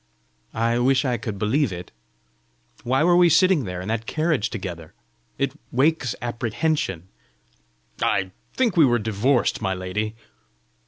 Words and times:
"I 0.55 0.79
wish 0.79 1.05
I 1.05 1.17
could 1.17 1.37
believe 1.37 1.71
it! 1.71 1.91
Why 2.83 3.03
were 3.03 3.15
we 3.15 3.29
sitting 3.29 3.65
there 3.65 3.81
in 3.81 3.87
that 3.89 4.07
carriage 4.07 4.49
together? 4.49 4.95
It 5.37 5.53
wakes 5.71 6.15
apprehension!" 6.23 7.07
"I 8.01 8.31
think 8.51 8.75
we 8.75 8.83
were 8.87 8.97
divorced, 8.97 9.61
my 9.61 9.75
lady!" 9.75 10.15